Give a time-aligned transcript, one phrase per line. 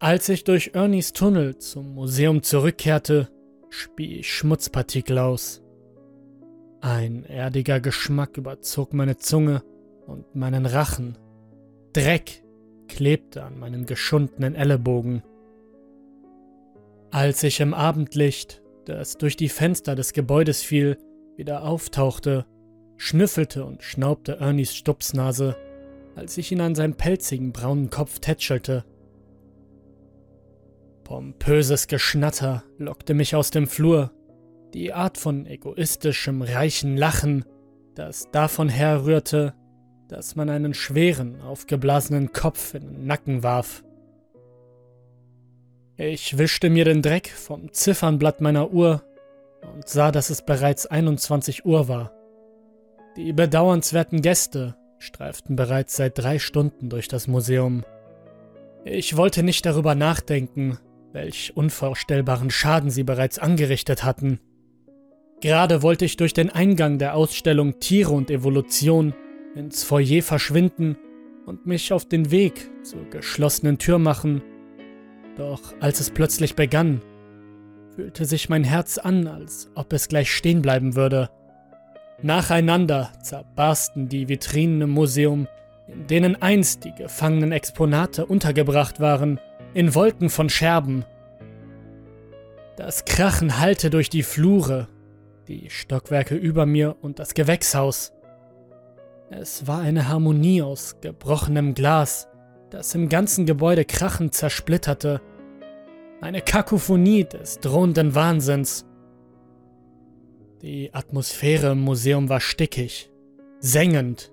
[0.00, 3.28] Als ich durch Ernies Tunnel zum Museum zurückkehrte,
[3.68, 5.60] spie ich Schmutzpartikel aus.
[6.80, 9.64] Ein erdiger Geschmack überzog meine Zunge
[10.06, 11.18] und meinen Rachen.
[11.94, 12.44] Dreck
[12.86, 15.24] klebte an meinen geschundenen Ellenbogen.
[17.10, 20.96] Als ich im Abendlicht, das durch die Fenster des Gebäudes fiel,
[21.36, 22.46] wieder auftauchte,
[22.98, 25.56] schnüffelte und schnaubte Ernies Stupsnase,
[26.14, 28.84] als ich ihn an seinem pelzigen braunen Kopf tätschelte.
[31.08, 34.10] Pompöses Geschnatter lockte mich aus dem Flur,
[34.74, 37.46] die Art von egoistischem, reichen Lachen,
[37.94, 39.54] das davon herrührte,
[40.08, 43.84] dass man einen schweren, aufgeblasenen Kopf in den Nacken warf.
[45.96, 49.02] Ich wischte mir den Dreck vom Ziffernblatt meiner Uhr
[49.74, 52.12] und sah, dass es bereits 21 Uhr war.
[53.16, 57.82] Die bedauernswerten Gäste streiften bereits seit drei Stunden durch das Museum.
[58.84, 60.78] Ich wollte nicht darüber nachdenken,
[61.12, 64.40] welch unvorstellbaren Schaden sie bereits angerichtet hatten.
[65.40, 69.14] Gerade wollte ich durch den Eingang der Ausstellung Tiere und Evolution
[69.54, 70.96] ins Foyer verschwinden
[71.46, 74.42] und mich auf den Weg zur geschlossenen Tür machen.
[75.36, 77.00] Doch als es plötzlich begann,
[77.94, 81.30] fühlte sich mein Herz an, als ob es gleich stehen bleiben würde.
[82.20, 85.46] Nacheinander zerbarsten die Vitrinen im Museum,
[85.86, 89.40] in denen einst die gefangenen Exponate untergebracht waren,
[89.74, 91.04] in Wolken von Scherben.
[92.76, 94.88] Das Krachen hallte durch die Flure,
[95.48, 98.12] die Stockwerke über mir und das Gewächshaus.
[99.30, 102.28] Es war eine Harmonie aus gebrochenem Glas,
[102.70, 105.20] das im ganzen Gebäude krachend zersplitterte.
[106.20, 108.86] Eine Kakophonie des drohenden Wahnsinns.
[110.62, 113.10] Die Atmosphäre im Museum war stickig,
[113.60, 114.32] sengend.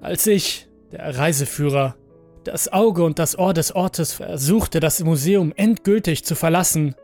[0.00, 1.96] Als ich, der Reiseführer,
[2.44, 6.94] das Auge und das Ohr des Ortes versuchte, das Museum endgültig zu verlassen,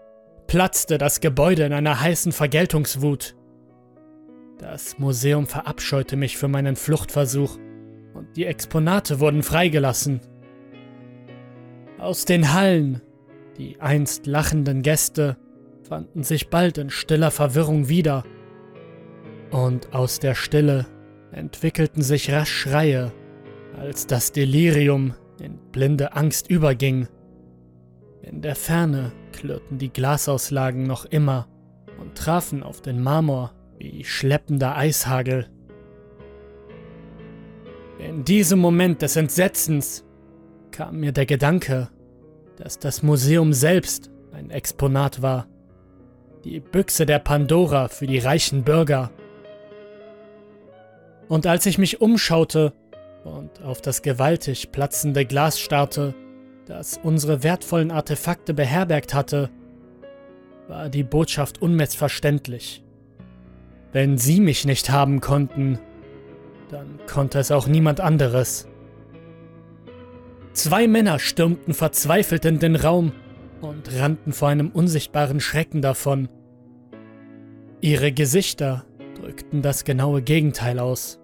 [0.46, 3.36] platzte das Gebäude in einer heißen Vergeltungswut.
[4.58, 7.58] Das Museum verabscheute mich für meinen Fluchtversuch
[8.14, 10.20] und die Exponate wurden freigelassen.
[11.98, 13.00] Aus den Hallen,
[13.56, 15.36] die einst lachenden Gäste,
[15.88, 18.24] fanden sich bald in stiller Verwirrung wieder.
[19.50, 20.86] Und aus der Stille
[21.32, 23.12] entwickelten sich rasch Schreie,
[23.78, 27.08] als das Delirium in blinde Angst überging.
[28.22, 31.48] In der Ferne klirrten die Glasauslagen noch immer
[32.00, 35.48] und trafen auf den Marmor wie schleppender Eishagel.
[37.98, 40.04] In diesem Moment des Entsetzens
[40.70, 41.88] kam mir der Gedanke,
[42.56, 45.46] dass das Museum selbst ein Exponat war.
[46.44, 49.10] Die Büchse der Pandora für die reichen Bürger.
[51.28, 52.72] Und als ich mich umschaute
[53.36, 56.14] und auf das gewaltig platzende Glas starrte,
[56.66, 59.50] das unsere wertvollen Artefakte beherbergt hatte,
[60.68, 62.84] war die Botschaft unmissverständlich.
[63.92, 65.78] Wenn sie mich nicht haben konnten,
[66.70, 68.68] dann konnte es auch niemand anderes.
[70.52, 73.12] Zwei Männer stürmten verzweifelt in den Raum
[73.60, 76.28] und rannten vor einem unsichtbaren Schrecken davon.
[77.80, 78.84] Ihre Gesichter
[79.14, 81.17] drückten das genaue Gegenteil aus.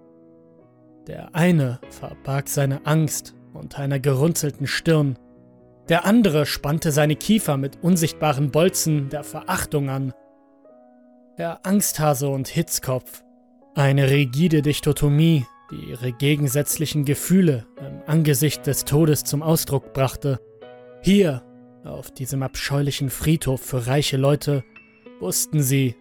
[1.07, 5.19] Der eine verbarg seine Angst unter einer gerunzelten Stirn,
[5.91, 10.15] der andere spannte seine Kiefer mit unsichtbaren Bolzen der Verachtung an.
[11.37, 13.23] Der Angsthase und Hitzkopf,
[13.75, 20.41] eine rigide Dichotomie, die ihre gegensätzlichen Gefühle im Angesicht des Todes zum Ausdruck brachte.
[21.03, 21.43] Hier,
[21.85, 24.65] auf diesem abscheulichen Friedhof für reiche Leute,
[25.21, 25.97] wussten sie,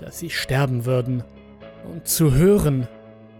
[0.00, 1.22] dass sie sterben würden.
[1.84, 2.88] Und zu hören,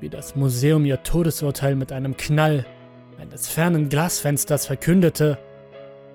[0.01, 2.67] wie das Museum ihr Todesurteil mit einem Knall
[3.19, 5.39] eines fernen Glasfensters verkündete,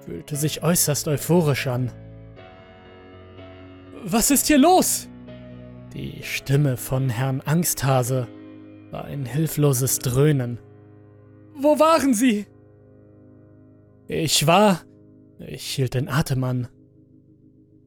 [0.05, 1.91] fühlte sich äußerst euphorisch an.
[4.03, 5.07] Was ist hier los?
[5.93, 8.27] Die Stimme von Herrn Angsthase
[8.91, 10.59] war ein hilfloses Dröhnen.
[11.55, 12.47] Wo waren Sie?
[14.07, 14.81] Ich war.
[15.39, 16.67] Ich hielt den Atem an.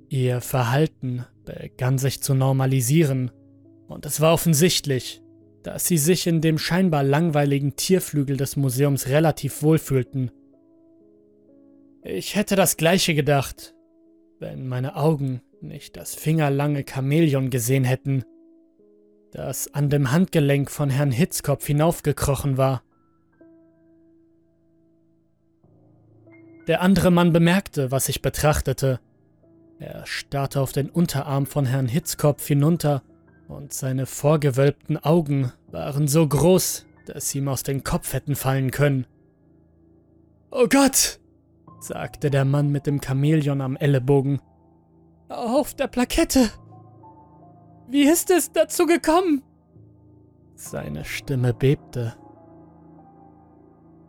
[0.08, 3.30] Ihr Verhalten begann sich zu normalisieren,
[3.88, 5.22] und es war offensichtlich,
[5.66, 10.30] dass sie sich in dem scheinbar langweiligen Tierflügel des Museums relativ wohlfühlten.
[12.04, 13.74] Ich hätte das gleiche gedacht,
[14.38, 18.22] wenn meine Augen nicht das fingerlange Chamäleon gesehen hätten,
[19.32, 22.84] das an dem Handgelenk von Herrn Hitzkopf hinaufgekrochen war.
[26.68, 29.00] Der andere Mann bemerkte, was ich betrachtete.
[29.80, 33.02] Er starrte auf den Unterarm von Herrn Hitzkopf hinunter
[33.48, 38.70] und seine vorgewölbten Augen waren so groß, dass sie ihm aus dem Kopf hätten fallen
[38.70, 39.06] können.
[40.50, 41.20] Oh Gott!
[41.78, 44.40] sagte der Mann mit dem Chamäleon am Ellenbogen.
[45.28, 46.50] Auf der Plakette.
[47.88, 49.42] Wie ist es dazu gekommen?
[50.54, 52.16] Seine Stimme bebte.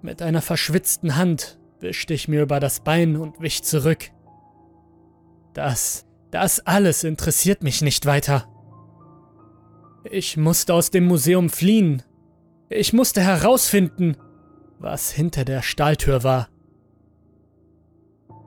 [0.01, 4.11] Mit einer verschwitzten Hand wischte ich mir über das Bein und wich zurück.
[5.53, 8.47] Das, das alles interessiert mich nicht weiter.
[10.09, 12.03] Ich musste aus dem Museum fliehen.
[12.69, 14.17] Ich musste herausfinden,
[14.79, 16.49] was hinter der Stahltür war.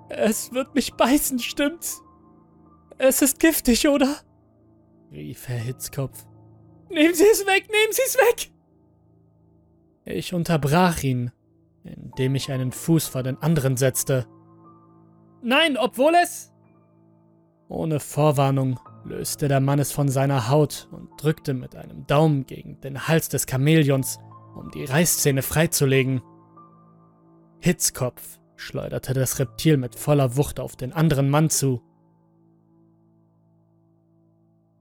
[0.08, 2.02] Es wird mich beißen, stimmt's?
[2.98, 4.16] Es ist giftig, oder?
[5.12, 6.26] rief Herr Hitzkopf.
[6.88, 8.52] Nehmen Sie es weg, nehmen Sie es weg!
[10.04, 11.30] Ich unterbrach ihn,
[11.84, 14.26] indem ich einen Fuß vor den anderen setzte.
[15.42, 16.52] Nein, obwohl es...
[17.68, 22.80] Ohne Vorwarnung löste der Mann es von seiner Haut und drückte mit einem Daumen gegen
[22.80, 24.18] den Hals des Chamäleons,
[24.54, 26.22] um die Reißzähne freizulegen.
[27.60, 31.82] Hitzkopf schleuderte das Reptil mit voller Wucht auf den anderen Mann zu.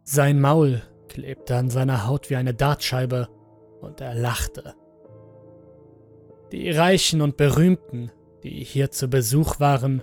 [0.04, 3.30] Sein Maul klebte an seiner Haut wie eine Dartscheibe
[3.82, 4.76] und er lachte.
[6.52, 8.12] Die Reichen und Berühmten,
[8.44, 10.02] die hier zu Besuch waren,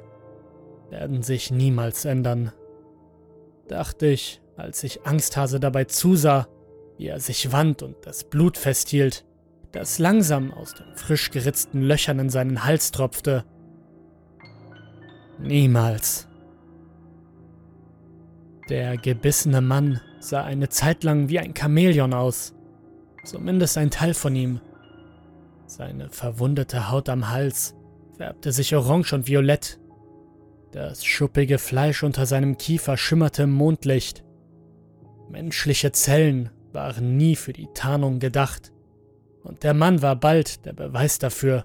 [0.90, 2.52] werden sich niemals ändern,
[3.68, 6.48] dachte ich, als ich Angsthase dabei zusah,
[6.98, 9.24] wie er sich wand und das Blut festhielt,
[9.72, 13.44] das langsam aus den frisch geritzten Löchern in seinen Hals tropfte.
[15.38, 16.28] Niemals.
[18.70, 22.54] Der gebissene Mann sah eine Zeit lang wie ein Chamäleon aus,
[23.24, 24.60] zumindest ein Teil von ihm.
[25.66, 27.74] Seine verwundete Haut am Hals
[28.16, 29.78] färbte sich orange und violett.
[30.76, 34.22] Das schuppige Fleisch unter seinem Kiefer schimmerte im Mondlicht.
[35.30, 38.74] Menschliche Zellen waren nie für die Tarnung gedacht,
[39.42, 41.64] und der Mann war bald der Beweis dafür.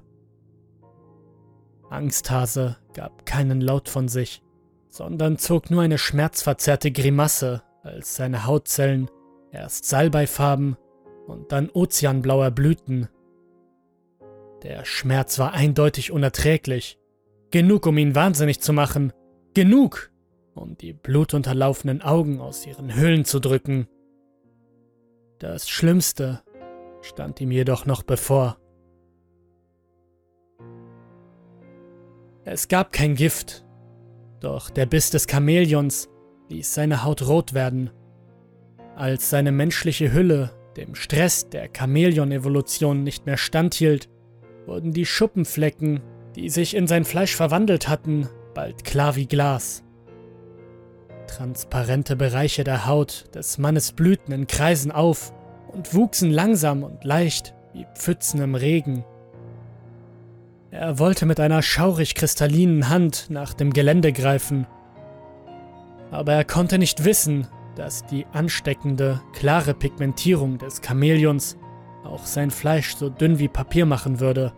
[1.90, 4.44] Angsthase gab keinen Laut von sich,
[4.88, 9.12] sondern zog nur eine schmerzverzerrte Grimasse, als seine Hautzellen
[9.52, 10.78] erst salbeifarben
[11.28, 13.10] und dann ozeanblau erblühten.
[14.64, 17.01] Der Schmerz war eindeutig unerträglich.
[17.52, 19.12] Genug, um ihn wahnsinnig zu machen.
[19.54, 20.12] Genug,
[20.56, 23.88] um die blutunterlaufenden Augen aus ihren Höhlen zu drücken.
[25.40, 26.42] Das Schlimmste
[27.02, 28.58] stand ihm jedoch noch bevor.
[32.46, 33.66] Es gab kein Gift,
[34.40, 36.10] doch der Biss des Chamäleons
[36.50, 37.92] ließ seine Haut rot werden.
[38.96, 44.10] Als seine menschliche Hülle dem Stress der Chamäleon-Evolution nicht mehr standhielt,
[44.66, 46.02] wurden die Schuppenflecken,
[46.36, 49.84] die sich in sein Fleisch verwandelt hatten, bald klar wie Glas.
[51.28, 55.34] Transparente Bereiche der Haut des Mannes blühten in Kreisen auf
[55.72, 59.06] und wuchsen langsam und leicht wie Pfützen im Regen.
[60.72, 64.68] Er wollte mit einer schaurig kristallinen Hand nach dem Gelände greifen,
[66.12, 71.58] aber er konnte nicht wissen, dass die ansteckende, klare Pigmentierung des Chamäleons
[72.04, 74.54] auch sein Fleisch so dünn wie Papier machen würde.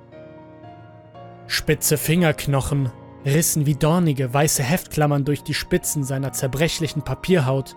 [1.47, 2.91] Spitze Fingerknochen
[3.25, 7.75] rissen wie dornige weiße Heftklammern durch die Spitzen seiner zerbrechlichen Papierhaut,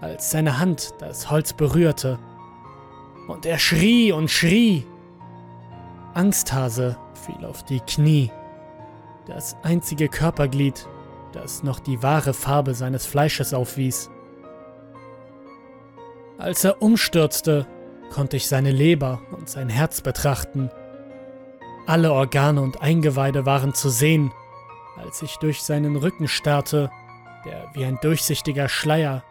[0.00, 2.18] als seine Hand das Holz berührte.
[3.28, 4.86] Und er schrie und schrie.
[6.14, 8.30] Angsthase fiel auf die Knie.
[9.26, 10.88] Das einzige Körperglied,
[11.32, 14.10] das noch die wahre Farbe seines Fleisches aufwies.
[16.38, 17.66] Als er umstürzte,
[18.10, 20.70] konnte ich seine Leber und sein Herz betrachten.
[21.88, 24.30] Alle Organe und Eingeweide waren zu sehen,
[24.98, 26.90] als ich durch seinen Rücken starrte,
[27.46, 29.24] der wie ein durchsichtiger Schleier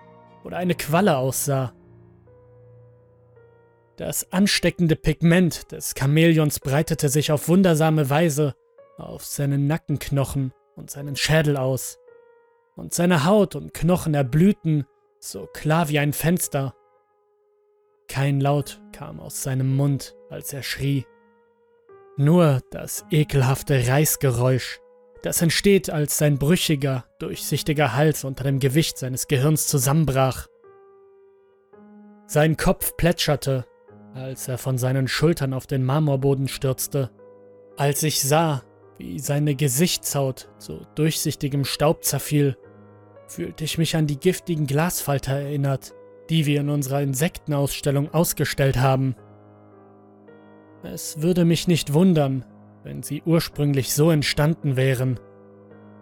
[0.43, 1.71] oder eine Qualle aussah.
[3.95, 8.55] Das ansteckende Pigment des Chamäleons breitete sich auf wundersame Weise
[8.97, 11.99] auf seinen Nackenknochen und seinen Schädel aus,
[12.75, 14.87] und seine Haut und Knochen erblühten
[15.19, 16.73] so klar wie ein Fenster.
[18.07, 21.05] Kein Laut kam aus seinem Mund, als er schrie.
[22.19, 24.79] Nur das ekelhafte Reißgeräusch,
[25.21, 30.47] das entsteht, als sein brüchiger, durchsichtiger Hals unter dem Gewicht seines Gehirns zusammenbrach.
[32.25, 33.65] Sein Kopf plätscherte,
[34.15, 37.11] als er von seinen Schultern auf den Marmorboden stürzte.
[37.77, 38.63] Als ich sah,
[38.97, 42.57] wie seine Gesichtshaut zu durchsichtigem Staub zerfiel,
[43.27, 45.93] fühlte ich mich an die giftigen Glasfalter erinnert,
[46.31, 49.15] die wir in unserer Insektenausstellung ausgestellt haben.
[50.83, 52.45] Es würde mich nicht wundern,
[52.83, 55.19] wenn sie ursprünglich so entstanden wären.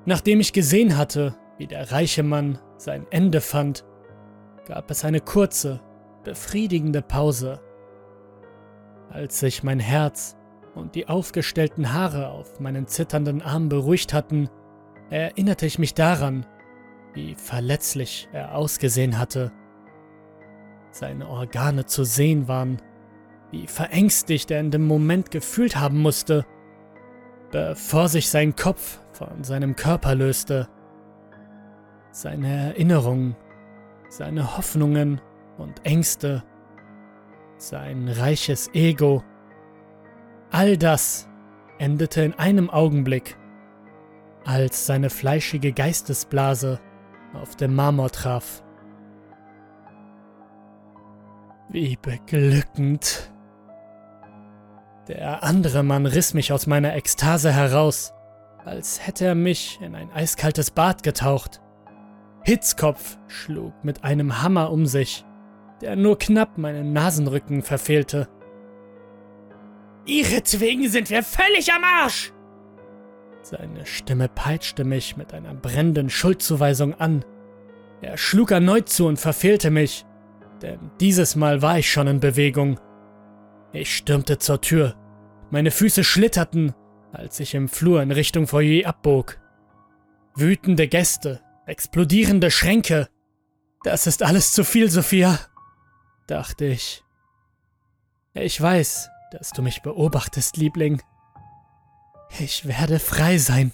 [0.05, 3.85] Nachdem ich gesehen hatte, wie der reiche Mann sein Ende fand,
[4.67, 5.81] gab es eine kurze,
[6.23, 7.61] befriedigende Pause.
[9.09, 10.35] Als sich mein Herz
[10.75, 14.49] und die aufgestellten Haare auf meinen zitternden Arm beruhigt hatten,
[15.09, 16.45] erinnerte ich mich daran,
[17.13, 19.51] wie verletzlich er ausgesehen hatte.
[20.91, 22.81] Seine Organe zu sehen waren,
[23.55, 26.45] wie verängstigt er in dem Moment gefühlt haben musste,
[27.51, 30.67] bevor sich sein Kopf von seinem Körper löste.
[32.11, 33.35] Seine Erinnerungen,
[34.09, 35.21] seine Hoffnungen
[35.57, 36.43] und Ängste,
[37.57, 39.23] sein reiches Ego,
[40.51, 41.29] all das
[41.77, 43.37] endete in einem Augenblick,
[44.43, 46.81] als seine fleischige Geistesblase
[47.33, 48.63] auf dem Marmor traf.
[51.69, 53.31] Wie beglückend.
[55.07, 58.13] Der andere Mann riss mich aus meiner Ekstase heraus,
[58.63, 61.61] als hätte er mich in ein eiskaltes Bad getaucht.
[62.43, 65.23] Hitzkopf schlug mit einem Hammer um sich,
[65.81, 68.27] der nur knapp meinen Nasenrücken verfehlte.
[70.05, 72.31] Ihretwegen sind wir völlig am Arsch!
[73.41, 77.23] Seine Stimme peitschte mich mit einer brennenden Schuldzuweisung an.
[78.01, 80.03] Er schlug erneut zu und verfehlte mich,
[80.63, 82.79] denn dieses Mal war ich schon in Bewegung.
[83.75, 84.95] Ich stürmte zur Tür.
[85.51, 86.73] Meine Füße schlitterten,
[87.11, 89.37] als ich im Flur in Richtung Foyer abbog.
[90.33, 93.09] Wütende Gäste, explodierende Schränke.
[93.83, 95.39] Das ist alles zu viel, Sophia,
[96.25, 97.03] dachte ich.
[98.33, 101.01] Ich weiß, dass du mich beobachtest, Liebling.
[102.39, 103.73] Ich werde frei sein.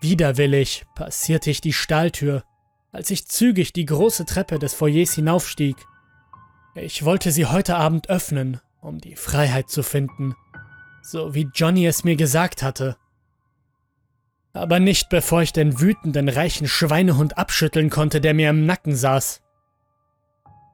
[0.00, 2.42] Widerwillig passierte ich die Stahltür,
[2.90, 5.76] als ich zügig die große Treppe des Foyers hinaufstieg.
[6.80, 10.34] Ich wollte sie heute Abend öffnen, um die Freiheit zu finden,
[11.02, 12.96] so wie Johnny es mir gesagt hatte.
[14.52, 19.42] Aber nicht bevor ich den wütenden reichen Schweinehund abschütteln konnte, der mir im Nacken saß.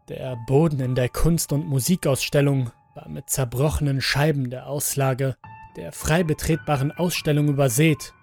[0.08, 5.36] Der Boden in der Kunst- und Musikausstellung war mit zerbrochenen Scheiben der Auslage
[5.76, 8.14] der frei betretbaren Ausstellung übersät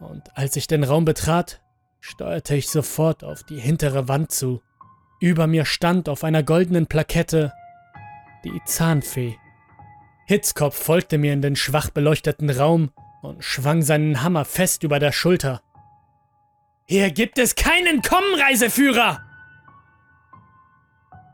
[0.00, 1.60] und als ich den Raum betrat,
[2.00, 4.62] steuerte ich sofort auf die hintere Wand zu.
[5.20, 7.52] Über mir stand auf einer goldenen Plakette
[8.44, 9.36] die Zahnfee.
[10.26, 12.90] Hitzkopf folgte mir in den schwach beleuchteten Raum
[13.22, 15.60] und schwang seinen Hammer fest über der Schulter.
[16.84, 19.22] Hier gibt es keinen Kommenreiseführer!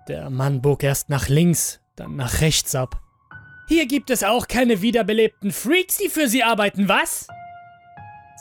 [0.09, 3.01] Der Mann bog erst nach links, dann nach rechts ab.
[3.69, 7.27] Hier gibt es auch keine wiederbelebten Freaks, die für sie arbeiten, was?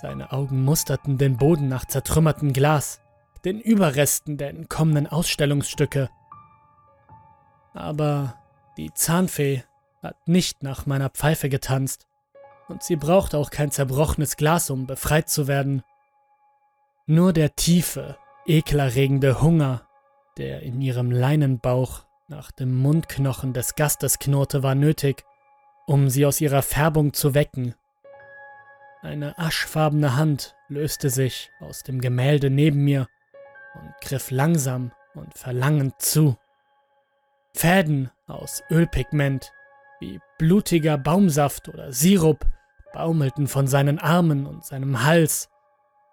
[0.02, 3.00] Seine Augen musterten den Boden nach zertrümmertem Glas,
[3.46, 6.10] den Überresten der entkommenen Ausstellungsstücke.
[7.74, 8.36] Aber
[8.78, 9.64] die Zahnfee
[10.02, 12.08] hat nicht nach meiner Pfeife getanzt,
[12.70, 15.84] und sie braucht auch kein zerbrochenes Glas, um befreit zu werden.
[17.06, 19.82] Nur der tiefe, ekelerregende Hunger,
[20.38, 25.26] der in ihrem Leinenbauch nach dem Mundknochen des Gastes knurrte, war nötig,
[25.86, 27.76] um sie aus ihrer Färbung zu wecken
[29.04, 33.08] eine aschfarbene Hand löste sich aus dem Gemälde neben mir
[33.75, 36.38] und griff langsam und verlangend zu.
[37.53, 39.51] Fäden aus Ölpigment
[40.00, 42.46] wie blutiger Baumsaft oder Sirup
[42.94, 45.50] baumelten von seinen Armen und seinem Hals,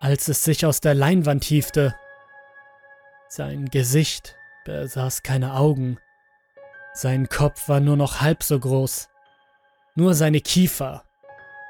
[0.00, 1.94] als es sich aus der Leinwand hiefte.
[3.28, 5.98] Sein Gesicht besaß keine Augen,
[6.92, 9.08] sein Kopf war nur noch halb so groß,
[9.94, 11.04] nur seine Kiefer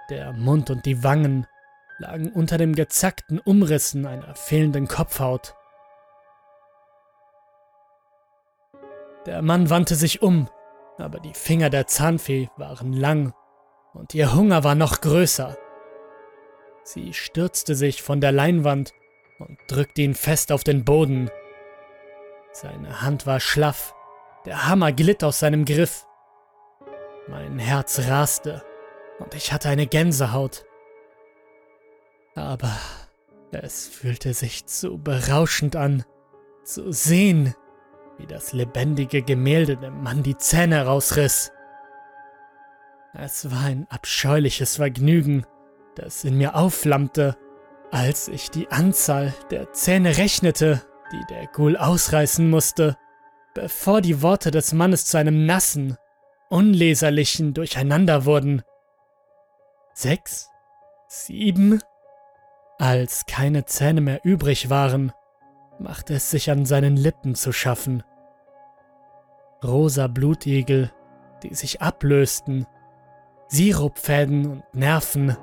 [0.09, 1.47] der Mund und die Wangen
[1.99, 5.54] lagen unter den gezackten Umrissen einer fehlenden Kopfhaut.
[9.27, 10.49] Der Mann wandte sich um,
[10.99, 13.35] aber die Finger der Zahnfee waren lang
[13.93, 15.57] und ihr Hunger war noch größer.
[16.85, 18.93] Sie stürzte sich von der Leinwand
[19.39, 21.31] und drückte ihn fest auf den Boden.
[22.53, 23.95] Seine Hand war schlaff,
[24.47, 26.07] der Hammer glitt aus seinem Griff.
[27.29, 28.65] Mein Herz raste
[29.19, 30.65] und ich hatte eine Gänsehaut.
[32.35, 32.73] Aber
[33.53, 36.05] es fühlte sich zu berauschend an,
[36.65, 37.55] zu sehen,
[38.21, 41.53] wie das lebendige Gemälde dem Mann die Zähne rausriss.
[43.15, 45.47] Es war ein abscheuliches Vergnügen,
[45.97, 47.37] das in mir aufflammte,
[47.91, 52.97] als ich die Anzahl der Zähne rechnete, die der Ghoul ausreißen musste,
[53.55, 55.97] bevor die Worte des Mannes zu einem nassen,
[56.50, 58.62] unleserlichen Durcheinander wurden
[59.95, 60.50] sechs,
[61.09, 61.81] sieben.
[62.79, 65.12] Als keine Zähne mehr übrig waren,
[65.79, 68.03] machte es sich an seinen Lippen zu schaffen.
[69.62, 70.90] Rosa Blutegel,
[71.43, 72.67] die sich ablösten,
[73.49, 75.37] Sirupfäden und Nerven.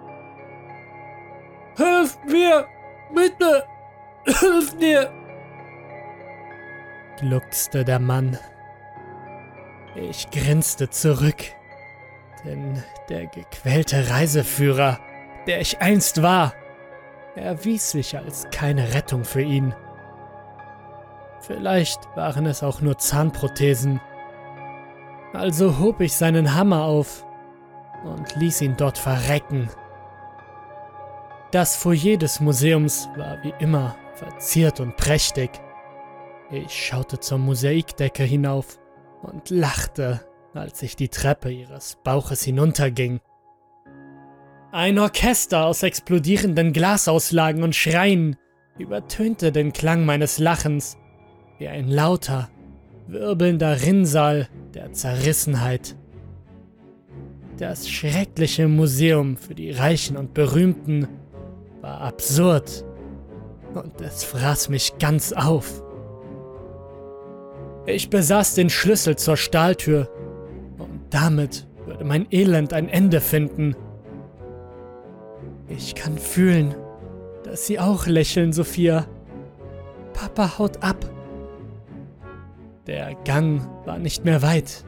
[1.75, 2.65] Hilf mir!
[3.13, 3.63] Bitte!
[4.25, 5.11] Hilf mir!
[7.17, 8.37] gluckste der Mann.
[9.95, 11.43] Ich grinste zurück
[12.45, 14.99] Denn der gequälte Reiseführer,
[15.47, 16.53] der ich einst war,
[17.35, 19.73] erwies sich als keine Rettung für ihn.
[21.39, 24.01] Vielleicht waren es auch nur Zahnprothesen.
[25.33, 27.25] Also hob ich seinen Hammer auf
[28.03, 29.69] und ließ ihn dort verrecken.
[31.51, 35.51] Das Foyer des Museums war wie immer verziert und prächtig.
[36.51, 38.79] Ich schaute zur Mosaikdecke hinauf
[39.21, 40.21] und lachte,
[40.53, 43.19] als ich die Treppe ihres Bauches hinunterging.
[44.71, 48.37] Ein Orchester aus explodierenden Glasauslagen und Schreien
[48.77, 50.97] übertönte den Klang meines Lachens
[51.59, 52.49] wie ein lauter,
[53.07, 55.95] wirbelnder Rinnsal der Zerrissenheit.
[57.57, 61.07] Das schreckliche Museum für die Reichen und Berühmten
[61.81, 62.85] war absurd
[63.73, 65.81] und es fraß mich ganz auf.
[67.85, 70.09] Ich besaß den Schlüssel zur Stahltür
[70.77, 73.75] und damit würde mein Elend ein Ende finden.
[75.69, 76.75] Ich kann fühlen,
[77.43, 79.07] dass Sie auch lächeln, Sophia.
[80.13, 80.97] Papa haut ab.
[82.87, 84.85] Der Gang war nicht mehr weit.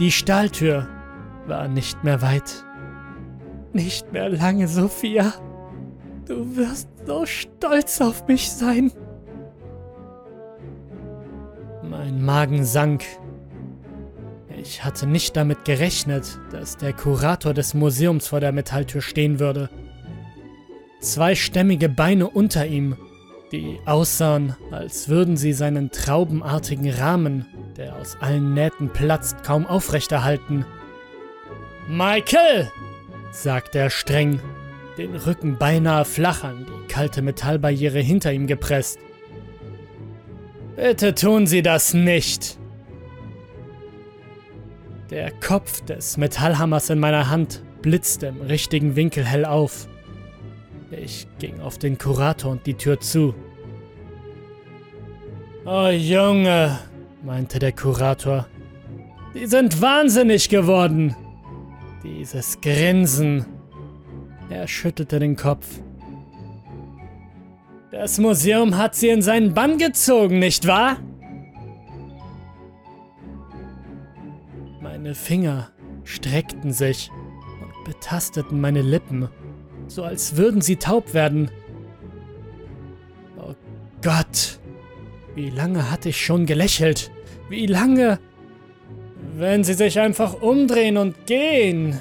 [0.00, 0.88] Die Stahltür
[1.46, 2.64] war nicht mehr weit.
[3.72, 5.32] Nicht mehr lange, Sophia.
[6.26, 8.90] Du wirst so stolz auf mich sein.
[11.88, 13.04] Mein Magen sank.
[14.60, 19.70] Ich hatte nicht damit gerechnet, dass der Kurator des Museums vor der Metalltür stehen würde.
[21.00, 22.96] Zwei stämmige Beine unter ihm
[23.52, 30.64] die aussahen, als würden sie seinen traubenartigen Rahmen, der aus allen Nähten platzt, kaum aufrechterhalten.
[31.88, 32.70] Michael!
[33.30, 34.40] sagte er streng,
[34.98, 38.98] den Rücken beinahe flach an die kalte Metallbarriere hinter ihm gepresst.
[40.76, 42.58] Bitte tun Sie das nicht!
[45.10, 49.86] Der Kopf des Metallhammers in meiner Hand blitzte im richtigen Winkel hell auf.
[50.90, 53.34] Ich ging auf den Kurator und die Tür zu.
[55.64, 56.78] Oh Junge,
[57.22, 58.46] meinte der Kurator.
[59.34, 61.16] Die sind wahnsinnig geworden.
[62.02, 63.46] Dieses Grinsen.
[64.50, 65.80] Er schüttelte den Kopf.
[67.90, 70.96] Das Museum hat sie in seinen Bann gezogen, nicht wahr?
[74.80, 75.70] Meine Finger
[76.04, 77.10] streckten sich
[77.62, 79.28] und betasteten meine Lippen
[79.92, 81.50] so als würden sie taub werden.
[83.38, 83.54] Oh
[84.02, 84.58] Gott,
[85.34, 87.10] wie lange hatte ich schon gelächelt?
[87.48, 88.18] Wie lange?
[89.34, 92.00] Wenn sie sich einfach umdrehen und gehen.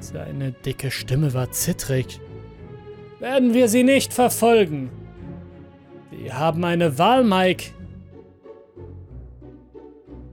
[0.00, 2.20] Seine dicke Stimme war zittrig.
[3.20, 4.90] Werden wir sie nicht verfolgen.
[6.10, 7.72] Sie haben eine Wahl, Mike.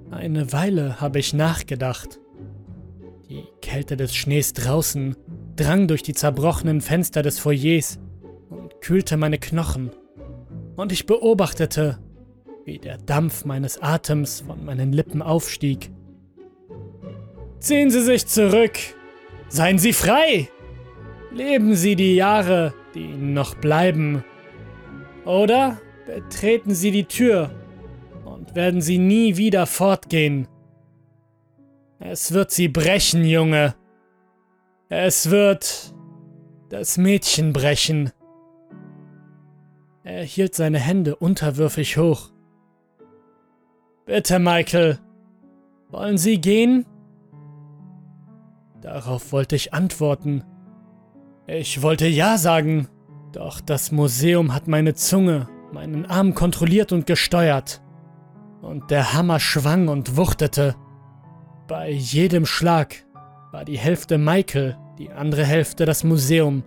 [0.09, 2.19] Eine Weile habe ich nachgedacht.
[3.29, 5.15] Die Kälte des Schnees draußen
[5.57, 7.99] drang durch die zerbrochenen Fenster des Foyers
[8.49, 9.91] und kühlte meine Knochen.
[10.77, 11.97] Und ich beobachtete,
[12.63, 15.89] wie der Dampf meines Atems von meinen Lippen aufstieg.
[17.59, 18.77] Ziehen Sie sich zurück!
[19.49, 20.49] Seien Sie frei!
[21.33, 24.23] Leben Sie die Jahre, die Ihnen noch bleiben.
[25.25, 27.49] Oder betreten Sie die Tür
[28.23, 30.47] und werden Sie nie wieder fortgehen.
[31.99, 33.75] Es wird Sie brechen, Junge.
[34.89, 35.95] Es wird
[36.69, 38.11] das Mädchen brechen.
[40.07, 42.29] Er hielt seine Hände unterwürfig hoch.
[44.05, 44.99] Bitte, Michael.
[45.89, 46.85] Wollen Sie gehen?
[48.79, 50.45] Darauf wollte ich antworten.
[51.45, 52.87] Ich wollte Ja sagen,
[53.33, 57.81] doch das Museum hat meine Zunge, meinen Arm kontrolliert und gesteuert.
[58.61, 60.75] Und der Hammer schwang und wuchtete.
[61.67, 62.95] Bei jedem Schlag
[63.51, 66.63] war die Hälfte Michael, die andere Hälfte das Museum.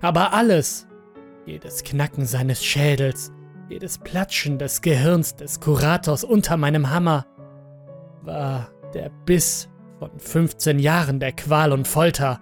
[0.00, 0.86] Aber alles,
[1.46, 3.32] jedes Knacken seines Schädels,
[3.68, 7.26] jedes Platschen des Gehirns des Kurators unter meinem Hammer,
[8.22, 12.40] war der Biss von 15 Jahren der Qual und Folter.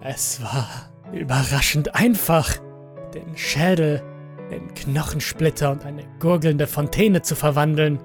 [0.00, 0.68] Es war
[1.12, 2.56] überraschend einfach,
[3.14, 4.02] den Schädel
[4.50, 7.98] in Knochensplitter und eine gurgelnde Fontäne zu verwandeln.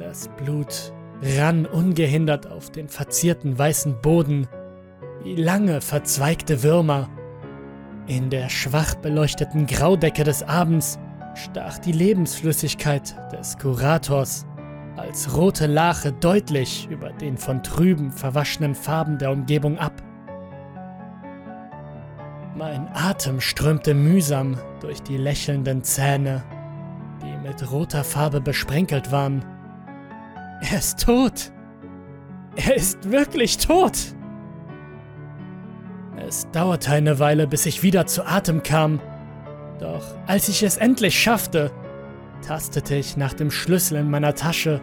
[0.00, 4.48] Das Blut rann ungehindert auf den verzierten weißen Boden
[5.22, 7.08] wie lange verzweigte Würmer.
[8.06, 10.98] In der schwach beleuchteten Graudecke des Abends
[11.34, 14.46] stach die Lebensflüssigkeit des Kurators
[14.96, 20.02] als rote Lache deutlich über den von trüben, verwaschenen Farben der Umgebung ab.
[22.56, 26.42] Mein Atem strömte mühsam durch die lächelnden Zähne,
[27.22, 29.44] die mit roter Farbe besprenkelt waren
[30.60, 31.52] Er ist tot.
[32.56, 34.16] Er ist wirklich tot.
[36.26, 39.00] Es dauerte eine Weile, bis ich wieder zu Atem kam.
[39.78, 41.70] Doch als ich es endlich schaffte,
[42.46, 44.80] tastete ich nach dem Schlüssel in meiner Tasche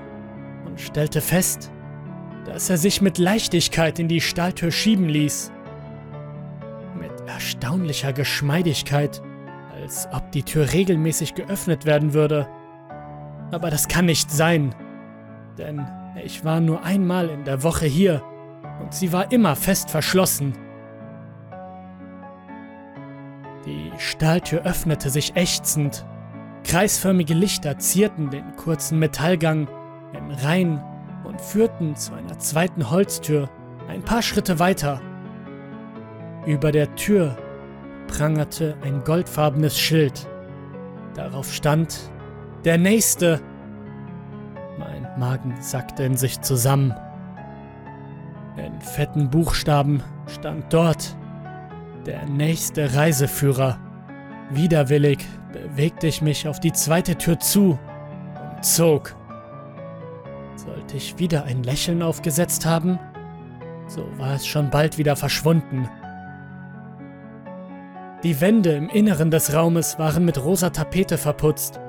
[0.66, 1.72] und stellte fest,
[2.46, 5.52] dass er sich mit Leichtigkeit in die Stahltür schieben ließ.
[7.00, 9.22] Mit erstaunlicher Geschmeidigkeit,
[9.74, 12.48] als ob die Tür regelmäßig geöffnet werden würde.
[13.52, 14.74] Aber das kann nicht sein,
[15.58, 15.86] denn
[16.24, 18.24] ich war nur einmal in der Woche hier
[18.82, 20.54] und sie war immer fest verschlossen.
[23.66, 26.06] Die Stahltür öffnete sich ächzend.
[26.64, 29.68] Kreisförmige Lichter zierten den kurzen Metallgang
[30.14, 30.82] in Reihen
[31.24, 33.50] und führten zu einer zweiten Holztür
[33.88, 35.02] ein paar Schritte weiter.
[36.46, 37.36] Über der Tür
[38.08, 40.28] prangerte ein goldfarbenes Schild.
[41.16, 42.12] Darauf stand
[42.66, 43.42] Der Nächste.
[44.78, 46.94] Mein Magen sackte in sich zusammen.
[48.58, 51.18] In fetten Buchstaben stand dort
[52.06, 53.80] Der nächste Reiseführer.
[54.52, 57.80] Widerwillig bewegte ich mich auf die zweite Tür zu
[58.52, 59.16] und zog.
[60.56, 63.00] Sollte ich wieder ein Lächeln aufgesetzt haben,
[63.88, 65.90] so war es schon bald wieder verschwunden.
[68.24, 71.80] Die Wände im Inneren des Raumes waren mit rosa Tapete verputzt,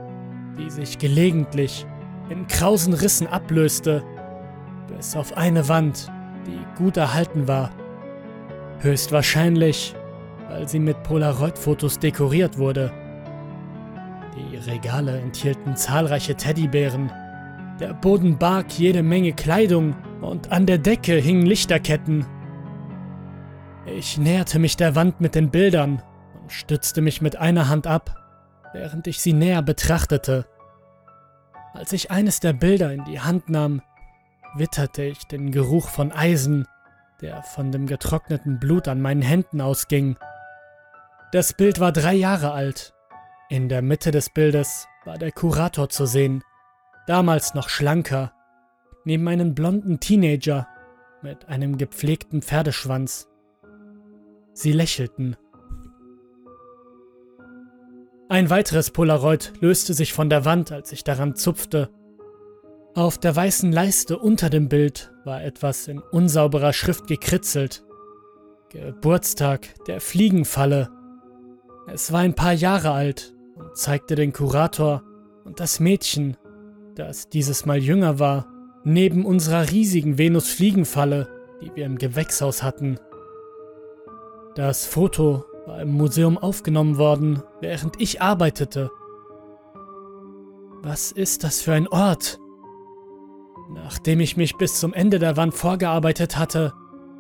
[0.59, 1.87] die sich gelegentlich
[2.31, 4.03] in krausen Rissen ablöste,
[4.89, 6.11] bis auf eine Wand,
[6.47, 7.71] die gut erhalten war.
[8.81, 9.95] Höchstwahrscheinlich,
[10.49, 12.93] weil sie mit Polaroid-Fotos dekoriert wurde.
[14.37, 17.11] Die Regale enthielten zahlreiche Teddybären,
[17.81, 22.25] der Boden barg jede Menge Kleidung und an der Decke hingen Lichterketten.
[23.87, 26.03] Ich näherte mich der Wand mit den Bildern
[26.41, 28.17] und stützte mich mit einer Hand ab,
[28.73, 30.47] während ich sie näher betrachtete.
[31.75, 33.83] Als ich eines der Bilder in die Hand nahm,
[34.55, 36.67] witterte ich den Geruch von Eisen,
[37.21, 40.17] der von dem getrockneten Blut an meinen Händen ausging.
[41.33, 42.95] Das Bild war drei Jahre alt.
[43.49, 46.43] In der Mitte des Bildes war der Kurator zu sehen,
[47.07, 48.33] damals noch schlanker,
[49.05, 50.69] neben einem blonden Teenager
[51.23, 53.29] mit einem gepflegten Pferdeschwanz.
[54.53, 55.37] Sie lächelten.
[58.29, 61.91] Ein weiteres Polaroid löste sich von der Wand, als ich daran zupfte.
[62.95, 67.85] Auf der weißen Leiste unter dem Bild war etwas in unsauberer Schrift gekritzelt.
[68.71, 70.96] Geburtstag der Fliegenfalle.
[71.89, 75.03] Es war ein paar Jahre alt und zeigte den Kurator
[75.45, 76.37] und das Mädchen,
[76.97, 78.47] das dieses Mal jünger war,
[78.85, 81.29] neben unserer riesigen Venus-Fliegenfalle,
[81.61, 82.99] die wir im Gewächshaus hatten.
[84.57, 88.91] Das Foto war im Museum aufgenommen worden, während ich arbeitete.
[90.83, 92.41] Was ist das für ein Ort?
[93.75, 96.73] Nachdem ich mich bis zum Ende der Wand vorgearbeitet hatte,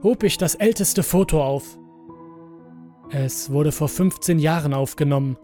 [0.02, 1.78] hob ich das älteste Foto auf.
[3.10, 5.36] Es wurde vor 15 Jahren aufgenommen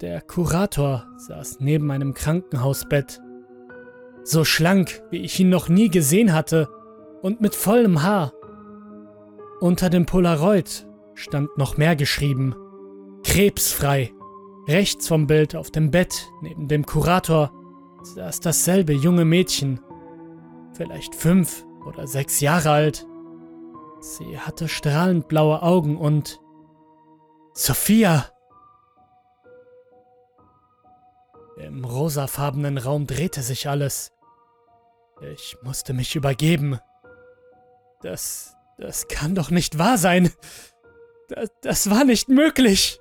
[0.00, 3.20] der Kurator saß neben einem Krankenhausbett.
[4.22, 6.68] So schlank, wie ich ihn noch nie gesehen hatte
[7.20, 8.32] und mit vollem Haar.
[9.58, 12.54] Unter dem Polaroid stand noch mehr geschrieben.
[13.24, 14.12] Krebsfrei.
[14.68, 17.50] Rechts vom Bild auf dem Bett neben dem Kurator
[18.04, 19.80] saß dasselbe junge Mädchen.
[20.74, 23.04] Vielleicht fünf oder sechs Jahre alt.
[24.00, 26.40] Sie hatte strahlend blaue Augen und...
[27.54, 28.26] Sophia!
[31.56, 34.12] Im rosafarbenen Raum drehte sich alles.
[35.32, 36.78] Ich musste mich übergeben.
[38.00, 38.56] Das.
[38.78, 40.32] das kann doch nicht wahr sein.
[41.28, 43.00] Das, das war nicht möglich.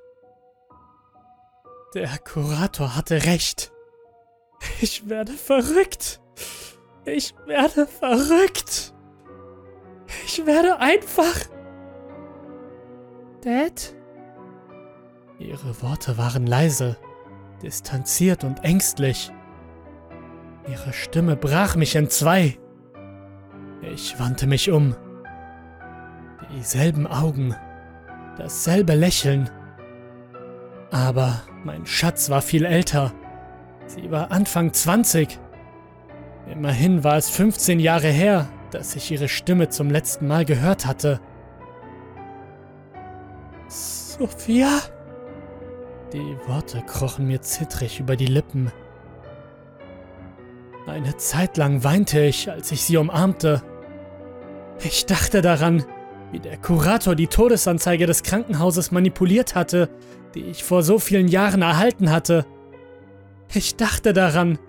[1.94, 3.72] Der Kurator hatte recht.
[4.82, 6.20] Ich werde verrückt.
[7.06, 8.94] Ich werde verrückt.
[10.26, 11.36] Ich werde einfach.
[13.42, 13.94] Dad?
[15.40, 16.98] Ihre Worte waren leise
[17.62, 19.32] distanziert und ängstlich.
[20.70, 22.58] Ihre Stimme brach mich in zwei.
[23.82, 24.96] Ich wandte mich um.
[26.56, 27.56] Dieselben Augen,
[28.38, 29.50] dasselbe Lächeln.
[30.92, 33.14] Aber mein Schatz war viel älter.
[33.86, 35.40] Sie war Anfang 20.
[36.52, 41.20] Immerhin war es 15 Jahre her, dass ich ihre Stimme zum letzten Mal gehört hatte.
[43.68, 44.80] Sophia?
[46.14, 48.72] Die Worte krochen mir zittrig über die Lippen.
[50.88, 53.62] Eine Zeit lang weinte ich, als ich sie umarmte.
[54.80, 55.84] Ich dachte daran,
[56.32, 59.90] wie der Kurator die Todesanzeige des Krankenhauses manipuliert hatte,
[60.34, 62.46] die ich vor so vielen Jahren erhalten hatte.
[63.54, 64.60] Ich dachte daran,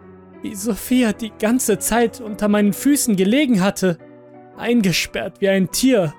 [0.42, 3.98] wie Sophia die ganze Zeit unter meinen Füßen gelegen hatte,
[4.56, 6.14] eingesperrt wie ein Tier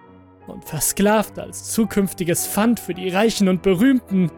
[0.48, 4.32] und versklavt als zukünftiges Pfand für die Reichen und Berühmten.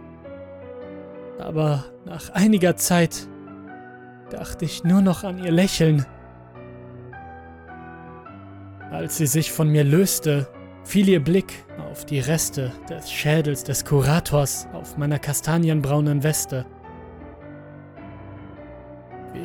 [1.40, 3.28] Aber nach einiger Zeit
[4.30, 6.06] dachte ich nur noch an ihr Lächeln.
[8.92, 10.48] Als sie sich von mir löste,
[10.84, 16.66] fiel ihr Blick auf die Reste des Schädels des Kurators auf meiner kastanienbraunen Weste.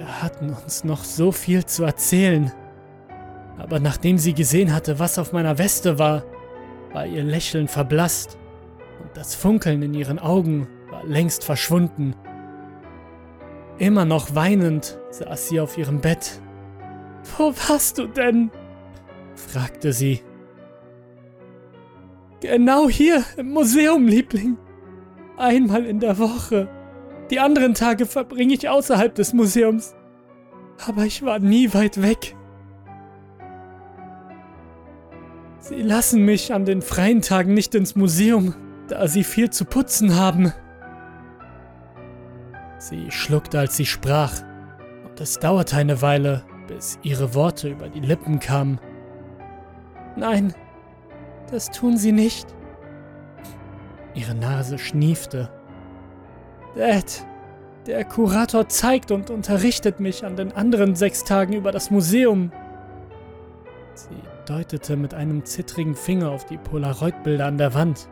[0.07, 2.53] Wir hatten uns noch so viel zu erzählen,
[3.59, 6.23] aber nachdem sie gesehen hatte, was auf meiner Weste war,
[6.93, 8.39] war ihr Lächeln verblasst
[9.03, 12.15] und das Funkeln in ihren Augen war längst verschwunden.
[13.79, 16.41] Immer noch weinend saß sie auf ihrem Bett.
[17.37, 18.53] Wo warst du denn?
[19.35, 20.23] fragte sie.
[22.39, 24.57] Genau hier im Museum, Liebling.
[25.37, 26.69] Einmal in der Woche.
[27.31, 29.95] Die anderen Tage verbringe ich außerhalb des Museums.
[30.87, 32.37] Aber ich war nie weit weg.
[35.59, 38.55] Sie lassen mich an den freien Tagen nicht ins Museum,
[38.87, 40.53] da sie viel zu putzen haben.
[42.79, 44.43] Sie schluckte, als sie sprach,
[45.09, 48.79] und es dauerte eine Weile, bis ihre Worte über die Lippen kamen.
[50.15, 50.55] Nein,
[51.51, 52.47] das tun sie nicht.
[54.15, 55.51] Ihre Nase schniefte.
[56.77, 57.27] Dad,
[57.87, 62.53] der Kurator zeigt und unterrichtet mich an den anderen sechs Tagen über das Museum.
[63.95, 68.09] Sie deutete mit einem zittrigen Finger auf die Polaroid-Bilder an der Wand.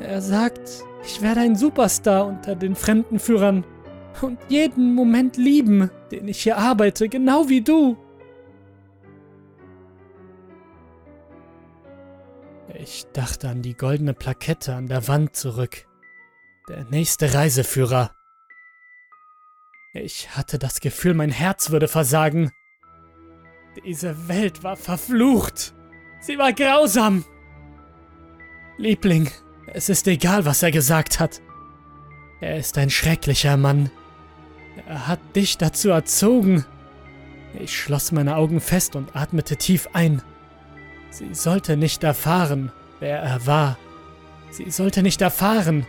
[0.00, 3.64] Er sagt, ich werde ein Superstar unter den Fremdenführern
[4.20, 7.96] und jeden Moment lieben, den ich hier arbeite, genau wie du.
[12.74, 15.86] Ich dachte an die goldene Plakette an der Wand zurück.
[16.68, 18.12] Der nächste Reiseführer.
[19.94, 22.52] Ich hatte das Gefühl, mein Herz würde versagen.
[23.84, 25.74] Diese Welt war verflucht.
[26.20, 27.24] Sie war grausam.
[28.78, 29.28] Liebling,
[29.66, 31.42] es ist egal, was er gesagt hat.
[32.40, 33.90] Er ist ein schrecklicher Mann.
[34.86, 36.64] Er hat dich dazu erzogen.
[37.58, 40.22] Ich schloss meine Augen fest und atmete tief ein.
[41.10, 42.70] Sie sollte nicht erfahren,
[43.00, 43.78] wer er war.
[44.50, 45.86] Sie sollte nicht erfahren,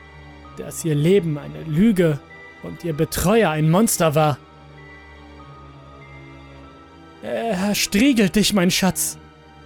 [0.57, 2.19] dass ihr Leben eine Lüge
[2.63, 4.37] und ihr Betreuer ein Monster war.
[7.21, 9.17] Er striegelt dich, mein Schatz,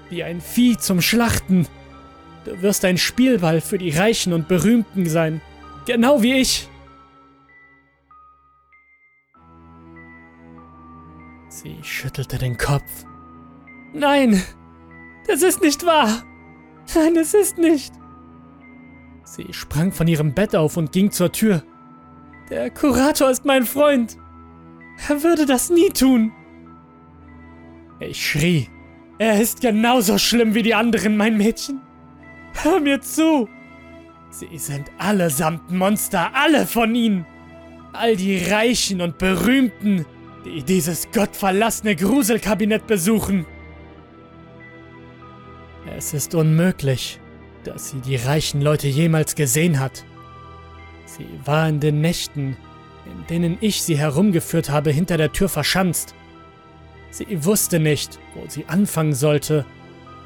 [0.09, 1.67] wie ein Vieh zum Schlachten.
[2.45, 5.41] Du wirst ein Spielball für die Reichen und Berühmten sein,
[5.85, 6.69] genau wie ich.
[11.49, 13.05] Sie schüttelte den Kopf.
[13.93, 14.43] Nein,
[15.27, 16.23] das ist nicht wahr.
[16.93, 17.91] Nein, es ist nicht.
[19.27, 21.61] Sie sprang von ihrem Bett auf und ging zur Tür.
[22.49, 24.17] Der Kurator ist mein Freund.
[25.09, 26.31] Er würde das nie tun.
[27.99, 28.69] Ich schrie.
[29.19, 31.81] Er ist genauso schlimm wie die anderen, mein Mädchen.
[32.53, 33.49] Hör mir zu.
[34.29, 37.25] Sie sind allesamt Monster, alle von ihnen.
[37.91, 40.05] All die Reichen und Berühmten,
[40.45, 43.45] die dieses gottverlassene Gruselkabinett besuchen.
[45.97, 47.19] Es ist unmöglich,
[47.67, 50.05] dass sie die reichen Leute jemals gesehen hat.
[51.05, 52.55] Sie war in den Nächten,
[53.05, 56.15] in denen ich sie herumgeführt habe, hinter der Tür verschanzt.
[57.09, 59.65] Sie wusste nicht, wo sie anfangen sollte,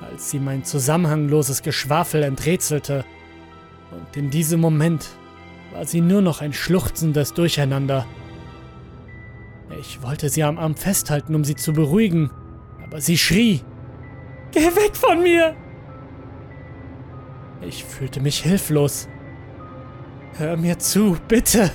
[0.02, 3.06] als sie mein zusammenhangloses Geschwafel enträtselte.
[3.92, 5.10] Und in diesem Moment
[5.74, 8.06] war sie nur noch ein schluchzendes Durcheinander.
[9.80, 12.30] Ich wollte sie am Arm festhalten, um sie zu beruhigen,
[12.84, 13.62] aber sie schrie.
[14.52, 15.56] Geh weg von mir!
[17.62, 19.08] Ich fühlte mich hilflos.
[20.38, 21.72] Hör mir zu, bitte!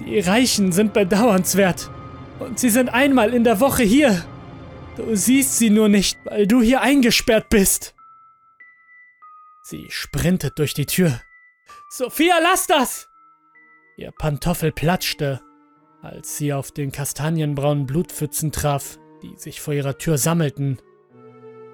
[0.00, 1.90] Die Reichen sind bedauernswert.
[2.38, 4.24] Und sie sind einmal in der Woche hier.
[4.96, 7.94] Du siehst sie nur nicht, weil du hier eingesperrt bist.
[9.62, 11.20] Sie sprintet durch die Tür.
[11.90, 13.08] Sophia, lass das!
[13.96, 15.40] Ihr Pantoffel platschte,
[16.02, 20.78] als sie auf den kastanienbraunen Blutpfützen traf, die sich vor ihrer Tür sammelten.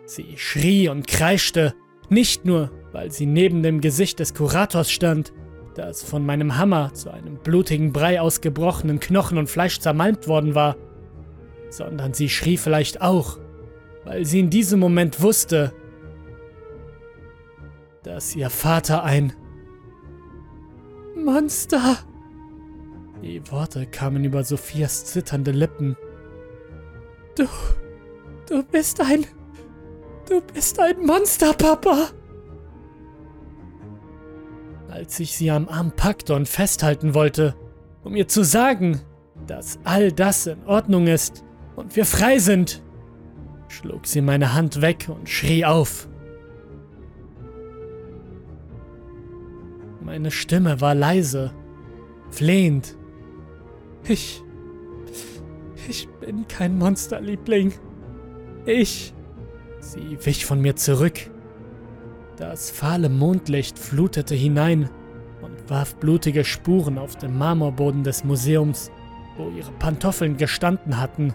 [0.06, 1.74] Sie schrie und kreischte,
[2.08, 5.32] nicht nur, weil sie neben dem Gesicht des Kurators stand,
[5.74, 10.54] das von meinem Hammer zu einem blutigen Brei aus gebrochenen Knochen und Fleisch zermalmt worden
[10.54, 10.76] war,
[11.70, 13.38] sondern sie schrie vielleicht auch,
[14.04, 15.72] weil sie in diesem Moment wusste,
[18.02, 19.32] dass ihr Vater ein
[21.16, 21.98] Monster.
[23.22, 25.96] Die Worte kamen über Sophias zitternde Lippen.
[27.36, 27.46] Du,
[28.48, 29.24] du bist ein,
[30.28, 32.10] du bist ein Monster, Papa.
[35.02, 37.56] Als ich sie am Arm packte und festhalten wollte,
[38.04, 39.00] um ihr zu sagen,
[39.48, 41.42] dass all das in Ordnung ist
[41.74, 42.84] und wir frei sind,
[43.66, 46.08] schlug sie meine Hand weg und schrie auf.
[50.02, 51.52] Meine Stimme war leise,
[52.30, 52.96] flehend.
[54.06, 54.40] Ich.
[55.88, 57.72] Ich bin kein Monsterliebling.
[58.66, 59.12] Ich.
[59.80, 61.31] Sie wich von mir zurück.
[62.36, 64.88] Das fahle Mondlicht flutete hinein
[65.42, 68.90] und warf blutige Spuren auf den Marmorboden des Museums,
[69.36, 71.34] wo ihre Pantoffeln gestanden hatten.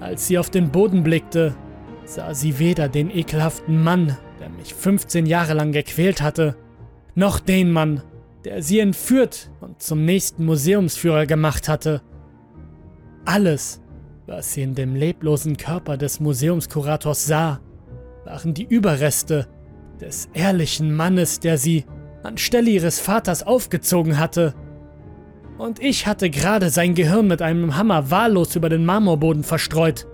[0.00, 1.54] Als sie auf den Boden blickte,
[2.04, 6.56] sah sie weder den ekelhaften Mann, der mich 15 Jahre lang gequält hatte,
[7.14, 8.02] noch den Mann,
[8.44, 12.02] der sie entführt und zum nächsten Museumsführer gemacht hatte.
[13.24, 13.80] Alles,
[14.26, 17.60] was sie in dem leblosen Körper des Museumskurators sah,
[18.24, 19.46] waren die Überreste
[20.00, 21.84] des ehrlichen Mannes, der sie
[22.22, 24.54] anstelle ihres Vaters aufgezogen hatte.
[25.58, 30.06] Und ich hatte gerade sein Gehirn mit einem Hammer wahllos über den Marmorboden verstreut.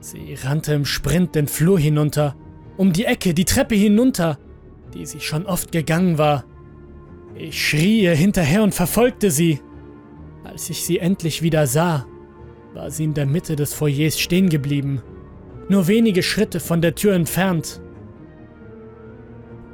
[0.00, 2.36] Sie rannte im Sprint den Flur hinunter,
[2.76, 4.38] um die Ecke, die Treppe hinunter,
[4.94, 6.44] die sie schon oft gegangen war.
[7.34, 9.60] Ich schrie ihr hinterher und verfolgte sie.
[10.46, 12.06] Als ich sie endlich wieder sah,
[12.72, 15.02] war sie in der Mitte des Foyers stehen geblieben,
[15.68, 17.80] nur wenige Schritte von der Tür entfernt.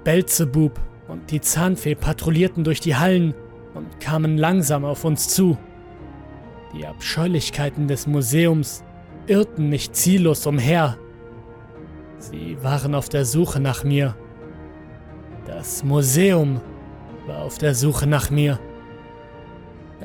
[0.03, 3.35] Belzebub und die Zahnfee patrouillierten durch die Hallen
[3.75, 5.59] und kamen langsam auf uns zu.
[6.75, 8.83] Die Abscheulichkeiten des Museums
[9.27, 10.97] irrten nicht ziellos umher.
[12.17, 14.17] Sie waren auf der Suche nach mir.
[15.47, 16.63] Das Museum
[17.27, 18.59] war auf der Suche nach mir.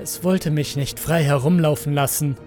[0.01, 2.37] Es wollte mich nicht frei herumlaufen lassen.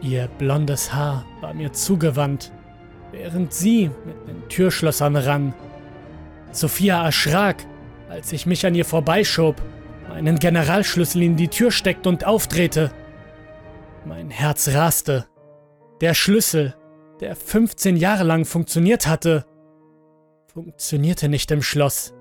[0.00, 2.52] Ihr blondes Haar war mir zugewandt,
[3.12, 5.54] während sie mit den Türschlossern rann.
[6.52, 7.66] Sophia erschrak,
[8.08, 9.60] als ich mich an ihr vorbeischob
[10.08, 12.92] meinen Generalschlüssel in die Tür steckte und aufdrehte.
[14.06, 15.26] Mein Herz raste.
[16.00, 16.74] Der Schlüssel,
[17.20, 19.44] der 15 Jahre lang funktioniert hatte,
[20.46, 22.15] funktionierte nicht im Schloss.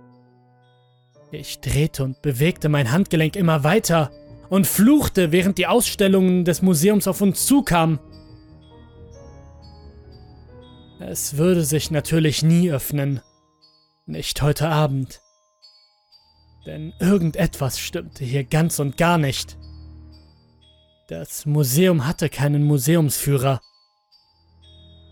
[1.31, 4.11] Ich drehte und bewegte mein Handgelenk immer weiter
[4.49, 7.99] und fluchte, während die Ausstellungen des Museums auf uns zukamen.
[10.99, 13.21] Es würde sich natürlich nie öffnen.
[14.05, 15.21] Nicht heute Abend.
[16.65, 19.57] Denn irgendetwas stimmte hier ganz und gar nicht.
[21.07, 23.61] Das Museum hatte keinen Museumsführer.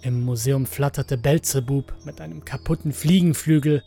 [0.02, 3.84] Im Museum flatterte Belzebub mit einem kaputten Fliegenflügel,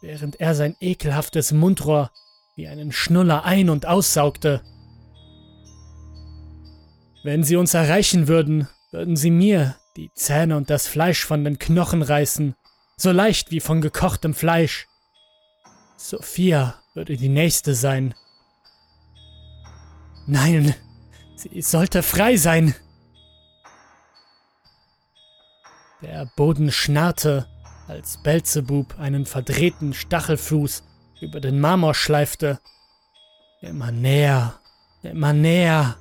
[0.00, 2.10] während er sein ekelhaftes Mundrohr
[2.56, 4.62] wie einen Schnuller ein- und aussaugte.
[7.22, 11.58] Wenn sie uns erreichen würden, würden sie mir die Zähne und das Fleisch von den
[11.58, 12.54] Knochen reißen,
[12.96, 14.86] so leicht wie von gekochtem Fleisch.
[15.96, 18.14] Sophia würde die nächste sein.
[20.26, 20.74] Nein,
[21.36, 22.74] sie sollte frei sein.
[26.02, 27.48] Der Boden schnarrte,
[27.88, 30.84] als Belzebub einen verdrehten Stachelfuß
[31.20, 32.60] über den Marmor schleifte.
[33.60, 34.60] Immer näher,
[35.02, 35.96] immer näher.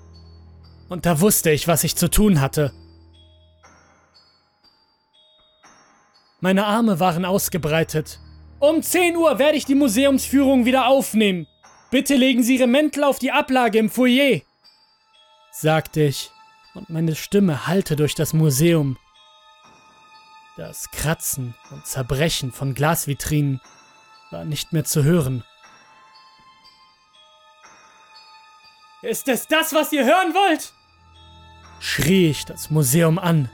[0.89, 2.71] Und da wusste ich, was ich zu tun hatte.
[6.39, 8.19] Meine Arme waren ausgebreitet,
[8.59, 11.47] um 10 Uhr werde ich die Museumsführung wieder aufnehmen.
[11.89, 14.41] Bitte legen Sie Ihre Mäntel auf die Ablage im Foyer,
[15.51, 16.31] sagte ich,
[16.75, 18.97] und meine Stimme hallte durch das Museum.
[20.57, 23.61] Das Kratzen und Zerbrechen von Glasvitrinen
[24.31, 25.43] war nicht mehr zu hören.
[29.03, 30.73] Ist es das, was ihr hören wollt?
[31.79, 33.51] schrie ich das Museum an.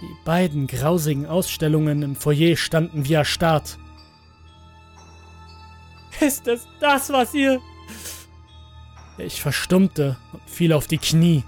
[0.00, 3.76] Die beiden grausigen Ausstellungen im Foyer standen wie erstarrt.
[6.20, 7.60] Ist es das, was ihr...
[9.18, 11.44] Ich verstummte und fiel auf die Knie.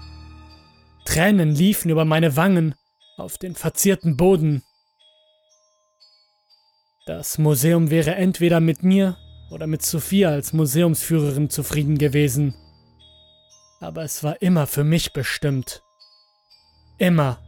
[1.05, 2.75] Tränen liefen über meine Wangen
[3.17, 4.63] auf den verzierten Boden.
[7.05, 9.17] Das Museum wäre entweder mit mir
[9.51, 12.55] oder mit Sophia als Museumsführerin zufrieden gewesen.
[13.79, 15.83] Aber es war immer für mich bestimmt.
[16.97, 17.39] Immer.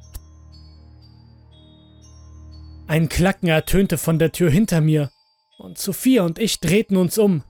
[2.87, 5.09] Ein Klacken ertönte von der Tür hinter mir,
[5.57, 7.43] und Sophia und ich drehten uns um.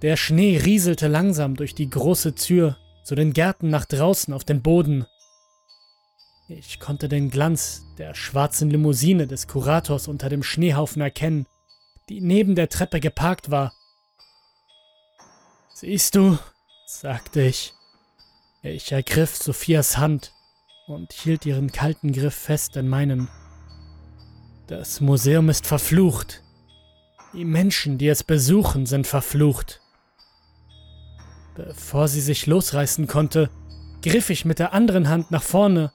[0.00, 4.62] Der Schnee rieselte langsam durch die große Tür zu den Gärten nach draußen auf den
[4.62, 5.06] Boden.
[6.58, 11.46] Ich konnte den Glanz der schwarzen Limousine des Kurators unter dem Schneehaufen erkennen,
[12.10, 13.72] die neben der Treppe geparkt war.
[15.74, 16.38] Siehst du,
[16.86, 17.72] sagte ich.
[18.62, 20.32] Ich ergriff Sophias Hand
[20.86, 23.28] und hielt ihren kalten Griff fest in meinen.
[24.66, 26.42] Das Museum ist verflucht.
[27.32, 29.80] Die Menschen, die es besuchen, sind verflucht.
[31.54, 33.48] Bevor sie sich losreißen konnte,
[34.02, 35.92] griff ich mit der anderen Hand nach vorne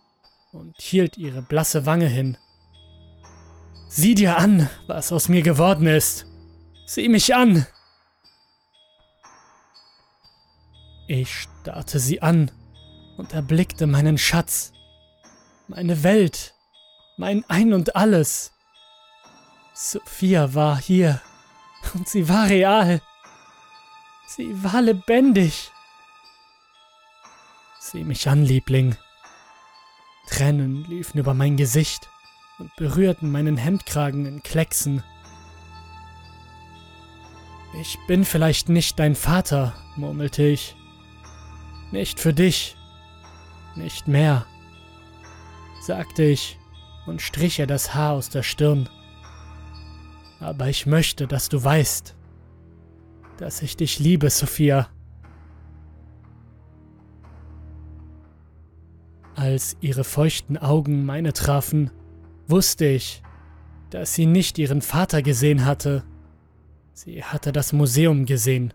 [0.51, 2.37] und hielt ihre blasse Wange hin.
[3.89, 6.25] Sieh dir an, was aus mir geworden ist.
[6.85, 7.65] Sieh mich an.
[11.07, 12.51] Ich starrte sie an
[13.17, 14.73] und erblickte meinen Schatz,
[15.67, 16.53] meine Welt,
[17.17, 18.51] mein Ein und alles.
[19.73, 21.21] Sophia war hier
[21.93, 23.01] und sie war real.
[24.27, 25.71] Sie war lebendig.
[27.79, 28.97] Sieh mich an, Liebling.
[30.27, 32.09] Tränen liefen über mein Gesicht
[32.59, 35.03] und berührten meinen Hemdkragen in Klecksen.
[37.81, 40.75] Ich bin vielleicht nicht dein Vater, murmelte ich.
[41.91, 42.75] Nicht für dich.
[43.75, 44.45] Nicht mehr,
[45.81, 46.57] sagte ich
[47.05, 48.89] und strich ihr das Haar aus der Stirn.
[50.39, 52.15] Aber ich möchte, dass du weißt,
[53.37, 54.89] dass ich dich liebe, Sophia.
[59.37, 61.91] Als ihre feuchten Augen meine trafen,
[62.47, 63.21] wusste ich,
[63.91, 66.03] dass sie nicht ihren Vater gesehen hatte.
[66.93, 68.73] Sie hatte das Museum gesehen.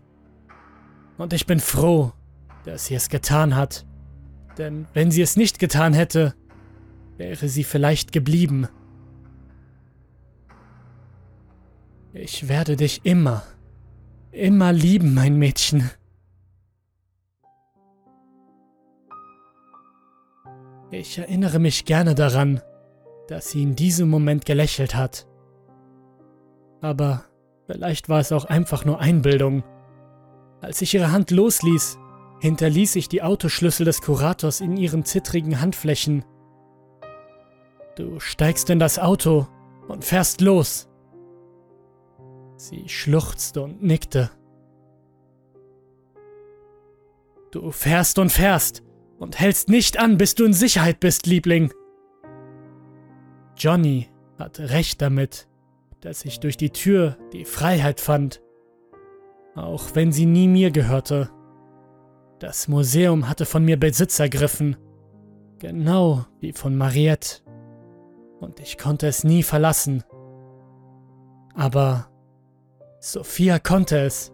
[1.17, 2.13] Und ich bin froh,
[2.63, 3.85] dass sie es getan hat.
[4.57, 6.33] Denn wenn sie es nicht getan hätte,
[7.17, 8.69] wäre sie vielleicht geblieben.
[12.13, 13.43] Ich werde dich immer,
[14.31, 15.91] immer lieben, mein Mädchen.
[20.93, 22.61] Ich erinnere mich gerne daran,
[23.27, 25.25] dass sie in diesem Moment gelächelt hat.
[26.81, 27.25] Aber
[27.65, 29.63] vielleicht war es auch einfach nur Einbildung.
[30.61, 31.97] Als ich ihre Hand losließ,
[32.41, 36.25] hinterließ ich die Autoschlüssel des Kurators in ihren zittrigen Handflächen.
[37.95, 39.47] Du steigst in das Auto
[39.87, 40.87] und fährst los.
[42.55, 44.29] Sie schluchzte und nickte.
[47.49, 48.83] Du fährst und fährst
[49.19, 51.73] und hältst nicht an, bis du in Sicherheit bist, Liebling.
[53.57, 55.47] Johnny hatte recht damit,
[56.01, 58.41] dass ich durch die Tür die Freiheit fand,
[59.55, 61.29] auch wenn sie nie mir gehörte.
[62.39, 64.75] Das Museum hatte von mir Besitz ergriffen,
[65.59, 67.41] genau wie von Mariette,
[68.39, 70.03] und ich konnte es nie verlassen.
[71.55, 72.09] Aber
[72.99, 74.31] Sophia konnte es.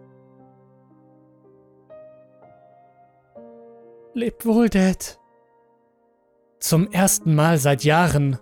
[4.20, 5.18] Leb wohl, Dad.
[6.58, 8.38] Zum ersten Mal seit Jahren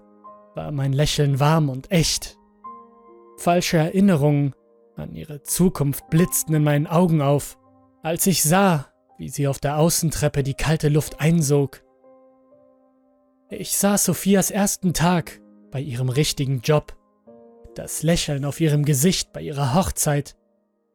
[0.56, 2.36] war mein Lächeln warm und echt.
[3.36, 4.56] Falsche Erinnerungen
[4.96, 7.58] an ihre Zukunft blitzten in meinen Augen auf,
[8.02, 11.84] als ich sah, wie sie auf der Außentreppe die kalte Luft einsog.
[13.48, 16.96] Ich sah Sophias ersten Tag bei ihrem richtigen Job,
[17.76, 20.34] das Lächeln auf ihrem Gesicht bei ihrer Hochzeit,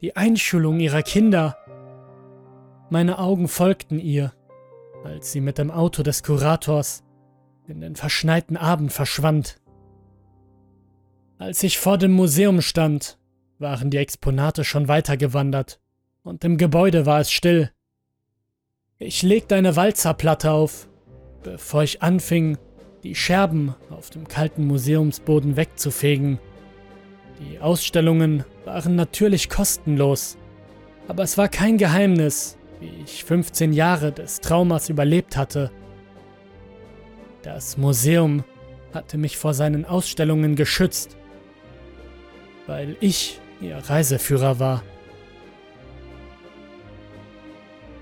[0.02, 1.56] die Einschulung ihrer Kinder.
[2.90, 4.34] Meine Augen folgten ihr
[5.04, 7.04] als sie mit dem Auto des Kurators
[7.68, 9.58] in den verschneiten Abend verschwand.
[11.38, 13.18] Als ich vor dem Museum stand,
[13.60, 15.80] waren die Exponate schon weitergewandert
[16.24, 17.72] und im Gebäude war es still.
[18.98, 20.88] Ich legte eine Walzerplatte auf,
[21.44, 22.58] bevor ich anfing,
[23.04, 26.40] die Scherben auf dem kalten Museumsboden wegzufegen.
[27.40, 30.38] Die Ausstellungen waren natürlich kostenlos,
[31.08, 35.72] aber es war kein Geheimnis, wie ich 15 Jahre des Traumas überlebt hatte.
[37.42, 38.44] Das Museum
[38.94, 41.18] hatte mich vor seinen Ausstellungen geschützt,
[42.68, 44.84] weil ich ihr Reiseführer war.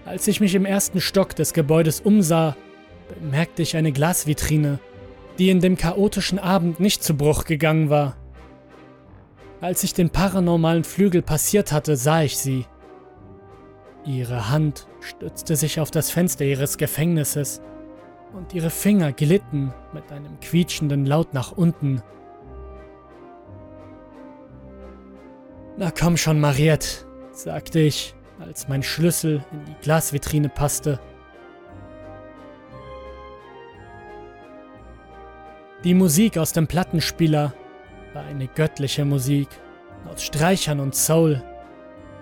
[0.06, 2.56] Als ich mich im ersten Stock des Gebäudes umsah,
[3.08, 4.80] bemerkte ich eine Glasvitrine,
[5.38, 8.18] die in dem chaotischen Abend nicht zu Bruch gegangen war.
[9.62, 12.66] Als ich den paranormalen Flügel passiert hatte, sah ich sie.
[14.06, 17.62] Ihre Hand stützte sich auf das Fenster ihres Gefängnisses
[18.34, 22.02] und ihre Finger glitten mit einem quietschenden Laut nach unten.
[25.78, 31.00] Na komm schon, Mariette, sagte ich, als mein Schlüssel in die Glasvitrine passte.
[35.84, 37.54] Die Musik aus dem Plattenspieler
[38.14, 39.48] war eine göttliche Musik
[40.12, 41.44] aus Streichern und Soul.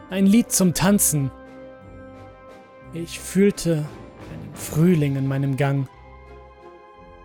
[0.09, 1.31] Ein Lied zum Tanzen,
[2.93, 3.85] ich fühlte
[4.31, 5.87] einen Frühling in meinem Gang,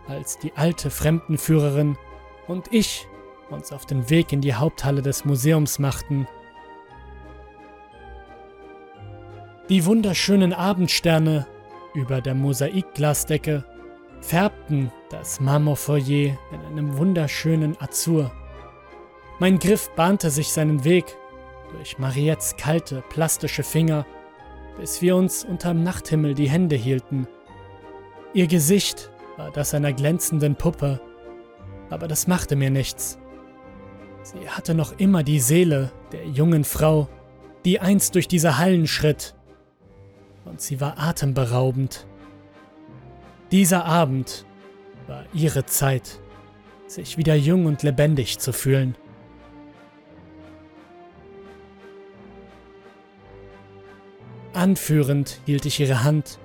[0.08, 1.96] als die alte Fremdenführerin
[2.46, 3.06] und ich
[3.50, 6.26] uns auf den Weg in die Haupthalle des Museums machten.
[9.68, 11.46] Die wunderschönen Abendsterne
[11.94, 13.64] über der Mosaikglasdecke
[14.20, 18.30] färbten das Marmorfoyer in einem wunderschönen Azur.
[19.38, 21.16] Mein Griff bahnte sich seinen Weg
[21.72, 24.06] durch Mariettes kalte, plastische Finger,
[24.78, 27.26] bis wir uns unterm Nachthimmel die Hände hielten.
[28.32, 31.00] Ihr Gesicht war das einer glänzenden Puppe,
[31.90, 33.18] aber das machte mir nichts.
[34.22, 37.08] Sie hatte noch immer die Seele der jungen Frau,
[37.64, 39.34] die einst durch diese Hallen schritt,
[40.44, 42.06] und sie war atemberaubend.
[43.50, 44.44] Dieser Abend
[45.06, 46.20] war ihre Zeit,
[46.86, 48.96] sich wieder jung und lebendig zu fühlen.
[54.54, 56.38] Anführend hielt ich ihre Hand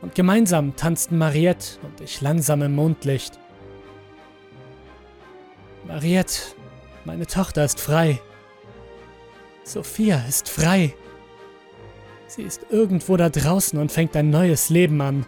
[0.00, 3.40] und gemeinsam tanzten Mariette und ich langsam im Mondlicht.
[5.84, 6.38] Mariette,
[7.04, 8.20] meine Tochter ist frei.
[9.64, 10.94] Sophia ist frei.
[12.28, 15.26] Sie ist irgendwo da draußen und fängt ein neues Leben an.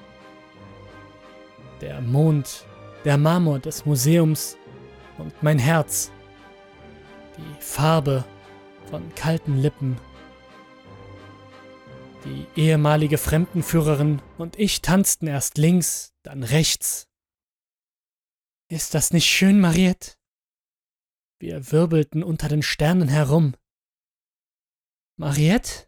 [1.80, 2.66] Der Mond,
[3.04, 4.56] der Marmor des Museums
[5.18, 6.12] und mein Herz.
[7.36, 8.24] Die Farbe
[8.90, 9.96] von kalten Lippen.
[12.28, 17.08] Die ehemalige Fremdenführerin und ich tanzten erst links, dann rechts.
[18.70, 20.16] Ist das nicht schön, Mariette?
[21.38, 23.54] Wir wirbelten unter den Sternen herum.
[25.16, 25.87] Mariette?